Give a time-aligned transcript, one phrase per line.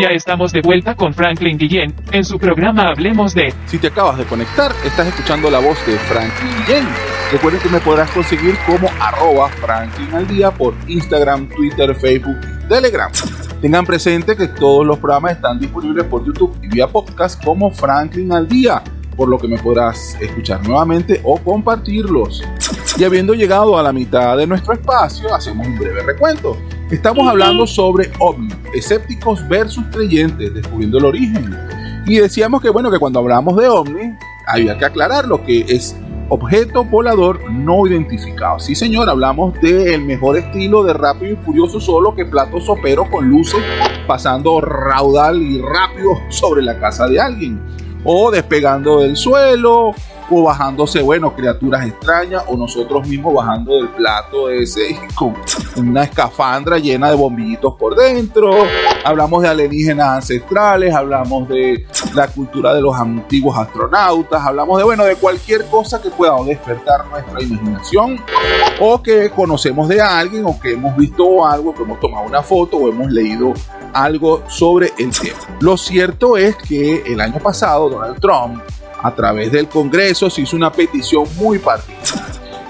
[0.00, 3.54] Ya estamos de vuelta con Franklin Guillén en su programa Hablemos de.
[3.66, 6.84] Si te acabas de conectar, estás escuchando la voz de Franklin Guillén.
[7.30, 12.36] Recuerden que me podrás conseguir como arroba Franklin al por Instagram, Twitter, Facebook,
[12.68, 13.10] Telegram.
[13.60, 18.32] Tengan presente que todos los programas están disponibles por YouTube y vía podcast como Franklin
[18.32, 18.82] al día,
[19.16, 22.42] por lo que me podrás escuchar nuevamente o compartirlos.
[22.98, 26.56] Y habiendo llegado a la mitad de nuestro espacio, hacemos un breve recuento.
[26.94, 31.52] Estamos hablando sobre ovni, escépticos versus creyentes, descubriendo el origen.
[32.06, 34.14] Y decíamos que bueno, que cuando hablamos de ovni,
[34.46, 35.96] había que aclarar lo que es
[36.28, 38.60] objeto volador no identificado.
[38.60, 43.28] Sí, señor, hablamos del mejor estilo de rápido y furioso, solo que plato sopero con
[43.28, 43.60] luces
[44.06, 47.60] pasando raudal y rápido sobre la casa de alguien,
[48.04, 49.94] o despegando del suelo,
[50.30, 55.34] o bajándose, bueno, criaturas extrañas, o nosotros mismos bajando del plato ese con
[55.76, 58.50] una escafandra llena de bombillitos por dentro.
[59.04, 65.04] Hablamos de alienígenas ancestrales, hablamos de la cultura de los antiguos astronautas, hablamos de, bueno,
[65.04, 68.20] de cualquier cosa que pueda despertar nuestra imaginación,
[68.80, 72.76] o que conocemos de alguien, o que hemos visto algo, que hemos tomado una foto,
[72.76, 73.52] o hemos leído
[73.92, 75.38] algo sobre el tema.
[75.60, 78.62] Lo cierto es que el año pasado Donald Trump
[79.04, 82.24] a través del Congreso se hizo una petición muy particular.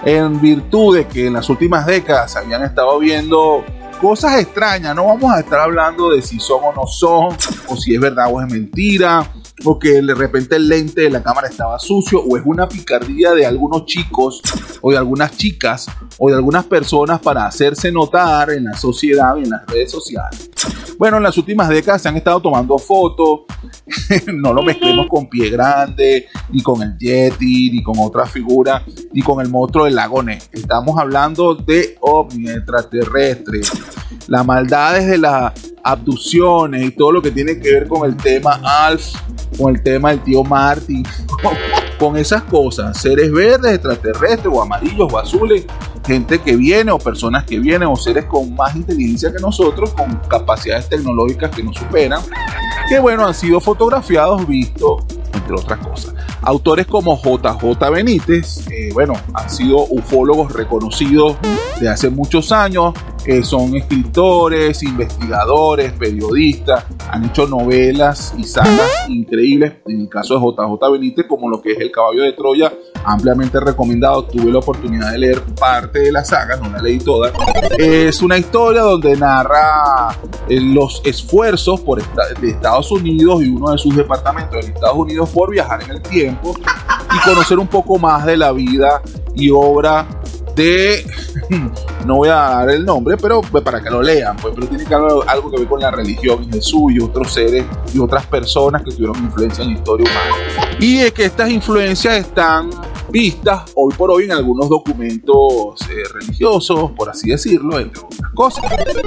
[0.04, 3.64] En virtud de que en las últimas décadas se habían estado viendo
[4.00, 7.36] cosas extrañas, no vamos a estar hablando de si son o no son,
[7.68, 9.30] o si es verdad o es mentira,
[9.64, 13.32] o que de repente el lente de la cámara estaba sucio, o es una picardía
[13.32, 14.42] de algunos chicos,
[14.80, 15.86] o de algunas chicas,
[16.18, 20.50] o de algunas personas para hacerse notar en la sociedad y en las redes sociales.
[20.98, 23.40] Bueno, en las últimas décadas se han estado tomando fotos,
[24.32, 29.22] no lo mezclemos con Pie Grande, ni con el Yeti, ni con otra figura, ni
[29.22, 30.48] con el monstruo del lago Ness.
[30.52, 33.60] Estamos hablando de ovni extraterrestre,
[34.28, 38.60] la maldad desde las abducciones y todo lo que tiene que ver con el tema
[38.62, 39.14] Alf,
[39.56, 41.04] con el tema del tío Martin,
[41.98, 45.64] con esas cosas, seres verdes, extraterrestres o amarillos o azules,
[46.06, 50.14] gente que viene o personas que vienen o seres con más inteligencia que nosotros, con
[50.28, 52.20] capacidades tecnológicas que nos superan,
[52.88, 56.14] que bueno, han sido fotografiados, vistos, entre otras cosas.
[56.42, 61.36] Autores como JJ Benítez, eh, bueno, han sido ufólogos reconocidos
[61.80, 62.94] de hace muchos años,
[63.26, 70.40] eh, son escritores, investigadores, periodistas, han hecho novelas y sagas increíbles, en el caso de
[70.40, 72.72] JJ Benítez, como lo que es El Caballo de Troya,
[73.04, 77.32] ampliamente recomendado, tuve la oportunidad de leer parte de la saga, no la leí toda,
[77.78, 80.16] es una historia donde narra
[80.48, 82.02] eh, los esfuerzos por
[82.40, 86.02] de Estados Unidos y uno de sus departamentos de Estados Unidos por viajar en el
[86.02, 86.54] tiempo
[87.14, 89.00] y conocer un poco más de la vida
[89.34, 90.06] y obra
[90.54, 91.06] de
[92.06, 94.84] no voy a dar el nombre, pero pues, para que lo lean, pues, pero tiene
[94.84, 98.26] que algo, algo que ver con la religión y Jesús y otros seres y otras
[98.26, 100.76] personas que tuvieron influencia en la historia humana.
[100.80, 102.70] Y es que estas influencias están
[103.10, 108.64] vistas hoy por hoy en algunos documentos eh, religiosos, por así decirlo, entre otras cosas.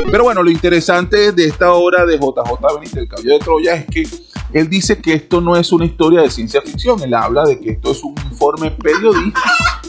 [0.09, 3.85] Pero bueno, lo interesante de esta obra de JJ Benítez, El Caballo de Troya, es
[3.87, 4.07] que
[4.53, 7.71] él dice que esto no es una historia de ciencia ficción, él habla de que
[7.71, 9.41] esto es un informe periodístico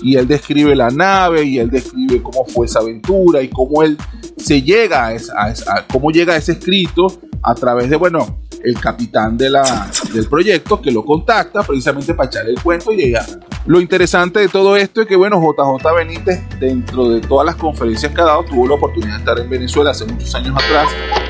[0.03, 3.97] y él describe la nave y él describe cómo fue esa aventura y cómo él
[4.37, 9.51] se llega a, a cómo llega ese escrito a través de, bueno, el capitán de
[9.51, 13.27] la, del proyecto que lo contacta precisamente para echar el cuento y llegar.
[13.67, 18.13] Lo interesante de todo esto es que, bueno, JJ Benítez, dentro de todas las conferencias
[18.13, 20.89] que ha dado, tuvo la oportunidad de estar en Venezuela hace muchos años atrás.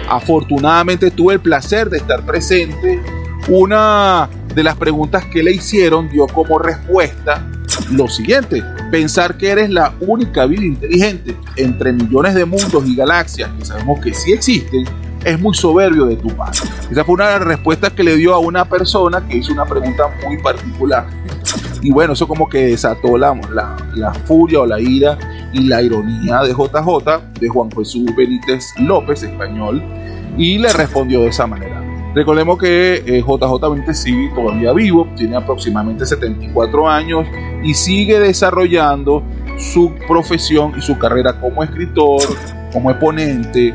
[0.09, 3.01] Afortunadamente tuve el placer de estar presente.
[3.49, 7.47] Una de las preguntas que le hicieron dio como respuesta
[7.91, 13.51] lo siguiente, pensar que eres la única vida inteligente entre millones de mundos y galaxias
[13.59, 14.85] que sabemos que sí existen,
[15.25, 16.61] es muy soberbio de tu parte.
[16.91, 20.41] Esa fue una respuestas que le dio a una persona que hizo una pregunta muy
[20.41, 21.07] particular.
[21.83, 25.19] Y bueno, eso como que desató la, la, la furia o la ira
[25.53, 29.83] y la ironía de JJ, de Juan Jesús Benítez López, español,
[30.37, 31.78] y le respondió de esa manera.
[32.19, 33.25] Recordemos que eh,
[33.71, 37.29] Benítez sigue todavía vivo, tiene aproximadamente 74 años
[37.63, 39.23] y sigue desarrollando
[39.57, 42.21] su profesión y su carrera como escritor,
[42.73, 43.73] como exponente,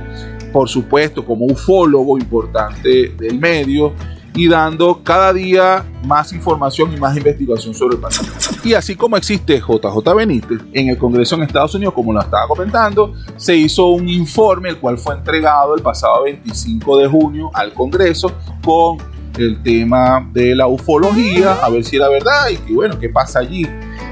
[0.51, 3.93] por supuesto, como ufólogo importante del medio
[4.35, 8.23] y dando cada día más información y más investigación sobre el planeta.
[8.63, 12.47] Y así como existe JJ Benítez en el Congreso en Estados Unidos, como lo estaba
[12.47, 17.73] comentando, se hizo un informe el cual fue entregado el pasado 25 de junio al
[17.73, 18.33] Congreso
[18.63, 18.97] con
[19.37, 23.39] el tema de la ufología, a ver si era verdad y que bueno, qué pasa
[23.39, 23.67] allí.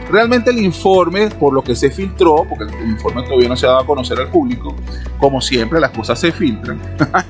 [0.09, 3.69] Realmente el informe, por lo que se filtró, porque el informe todavía no se ha
[3.69, 4.75] dado a conocer al público,
[5.19, 6.81] como siempre las cosas se filtran,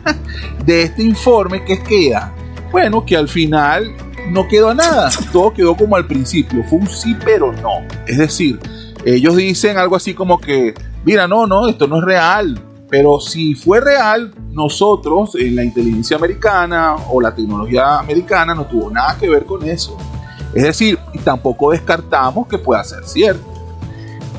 [0.65, 2.33] de este informe que queda,
[2.71, 3.95] bueno, que al final
[4.29, 7.85] no quedó nada, todo quedó como al principio, fue un sí pero no.
[8.07, 8.59] Es decir,
[9.05, 10.73] ellos dicen algo así como que,
[11.03, 16.17] mira, no, no, esto no es real, pero si fue real, nosotros en la inteligencia
[16.17, 19.97] americana o la tecnología americana no tuvo nada que ver con eso.
[20.53, 23.49] Es decir, tampoco descartamos que pueda ser cierto.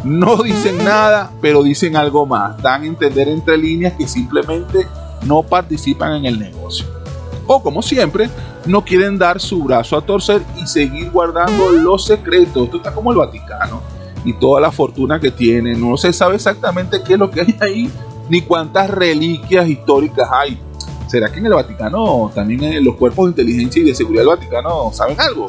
[0.04, 2.60] No dicen nada, pero dicen algo más.
[2.60, 4.86] Dan a entender entre líneas que simplemente
[5.24, 7.01] no participan en el negocio.
[7.46, 8.28] O como siempre,
[8.66, 12.64] no quieren dar su brazo a torcer y seguir guardando los secretos.
[12.64, 13.82] Esto está como el Vaticano
[14.24, 15.74] y toda la fortuna que tiene.
[15.74, 17.90] No se sabe exactamente qué es lo que hay ahí,
[18.28, 20.58] ni cuántas reliquias históricas hay.
[21.08, 24.28] ¿Será que en el Vaticano también en los cuerpos de inteligencia y de seguridad del
[24.28, 25.46] Vaticano saben algo?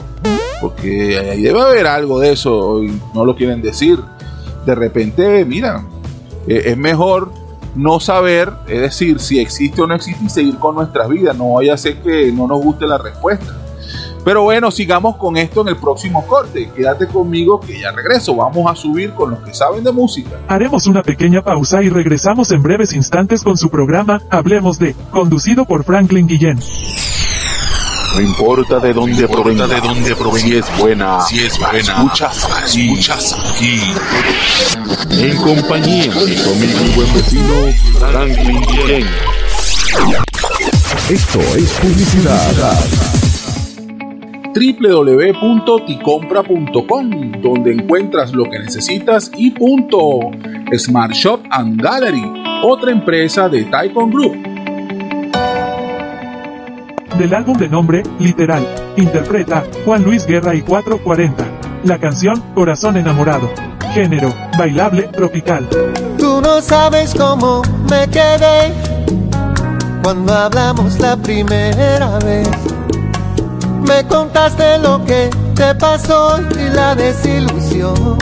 [0.59, 3.99] Porque ahí debe haber algo de eso y no lo quieren decir.
[4.65, 5.85] De repente, mira,
[6.47, 7.31] eh, es mejor
[7.75, 11.35] no saber, es decir, si existe o no existe y seguir con nuestras vidas.
[11.35, 13.53] No vaya a ser que no nos guste la respuesta.
[14.23, 16.69] Pero bueno, sigamos con esto en el próximo corte.
[16.73, 18.35] Quédate conmigo que ya regreso.
[18.35, 20.39] Vamos a subir con los que saben de música.
[20.47, 25.65] Haremos una pequeña pausa y regresamos en breves instantes con su programa Hablemos de, conducido
[25.65, 26.59] por Franklin Guillén.
[28.15, 32.47] No importa de dónde provenga, de dónde provenga, si es buena, si es buena, escuchas
[32.61, 33.79] aquí, escuchas aquí.
[35.11, 39.07] En compañía de tu amigo y buen vecino Franklin Guillén.
[41.09, 42.77] Esto es publicidad
[44.53, 50.31] www.ticompra.com, donde encuentras lo que necesitas y punto.
[50.77, 52.23] Smart Shop and Gallery,
[52.63, 54.37] otra empresa de Taikon Group.
[57.17, 58.63] Del álbum de nombre, Literal,
[58.97, 61.45] interpreta Juan Luis Guerra y 440.
[61.85, 63.51] La canción, Corazón enamorado.
[63.93, 65.69] Género, bailable, tropical.
[66.17, 67.61] Tú no sabes cómo
[67.91, 68.73] me quedé
[70.03, 72.49] cuando hablamos la primera vez.
[73.87, 78.17] Me contaste lo que te pasó y la desilusión.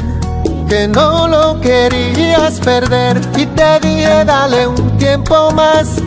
[0.67, 6.01] Que no lo querías perder y te dije dale un tiempo más.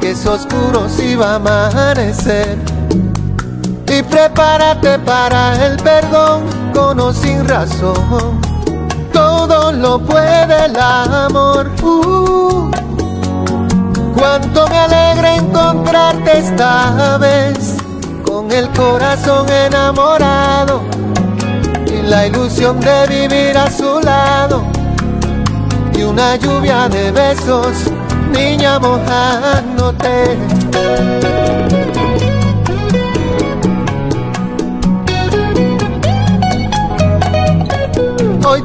[0.00, 2.56] Que es oscuro si va a amanecer.
[3.86, 8.45] Y prepárate para el perdón con o sin razón.
[9.66, 11.68] Todo lo puede el amor.
[11.82, 12.70] Uh,
[14.16, 17.74] cuánto me alegra encontrarte esta vez
[18.24, 20.82] con el corazón enamorado
[21.84, 24.62] y la ilusión de vivir a su lado
[25.98, 27.90] y una lluvia de besos,
[28.30, 30.45] niña mojándote.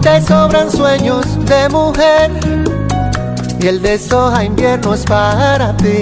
[0.01, 2.31] Te sobran sueños de mujer
[3.59, 6.01] y el de soja invierno es para ti.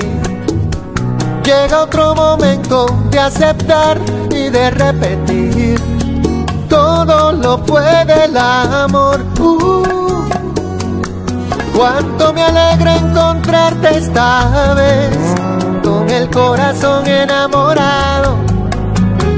[1.44, 4.00] Llega otro momento de aceptar
[4.32, 5.80] y de repetir.
[6.70, 9.26] Todo lo puede el amor.
[9.40, 9.84] Uh,
[11.76, 15.18] cuánto me alegra encontrarte esta vez
[15.84, 18.38] con el corazón enamorado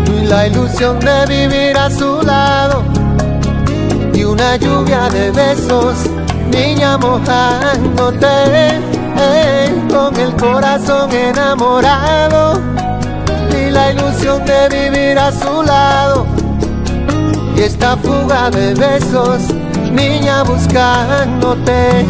[0.06, 3.01] y la ilusión de vivir a su lado
[4.42, 5.98] una lluvia de besos,
[6.50, 8.26] niña mojándote
[9.20, 12.60] eh, con el corazón enamorado
[13.56, 16.26] y la ilusión de vivir a su lado
[17.56, 19.44] y esta fuga de besos,
[19.92, 22.08] niña buscándote.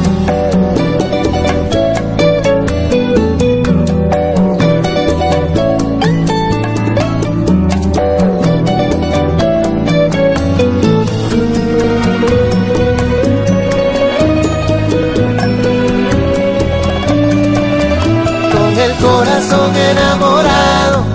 [19.22, 21.06] corazón enamorado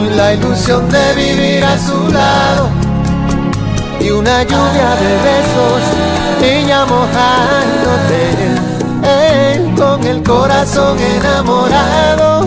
[0.00, 2.68] y la ilusión de vivir a su lado
[3.98, 5.82] y una lluvia de besos,
[6.40, 8.20] niña mojándote,
[9.02, 12.46] él con el corazón enamorado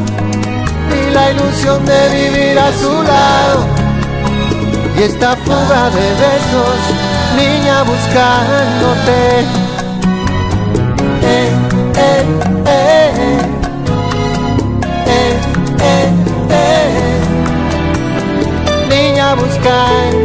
[0.89, 3.59] y la ilusión de vivir a su lado
[4.97, 6.79] y esta fuga de besos,
[7.35, 9.19] niña buscándote.
[11.23, 11.49] Eh,
[11.97, 12.25] eh,
[12.67, 12.84] eh.
[19.35, 20.24] buscar.